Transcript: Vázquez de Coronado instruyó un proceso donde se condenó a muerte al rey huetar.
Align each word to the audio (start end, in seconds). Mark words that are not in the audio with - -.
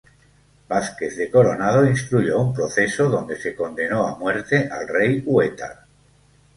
Vázquez 0.67 1.15
de 1.15 1.29
Coronado 1.29 1.85
instruyó 1.85 2.41
un 2.41 2.55
proceso 2.55 3.07
donde 3.07 3.35
se 3.39 3.53
condenó 3.53 4.07
a 4.07 4.17
muerte 4.17 4.67
al 4.67 4.87
rey 4.87 5.21
huetar. 5.23 5.85